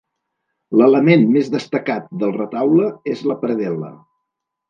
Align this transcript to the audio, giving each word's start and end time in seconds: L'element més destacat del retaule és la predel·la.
L'element 0.79 1.25
més 1.35 1.51
destacat 1.57 2.09
del 2.23 2.33
retaule 2.39 2.89
és 3.17 3.23
la 3.33 3.39
predel·la. 3.45 3.93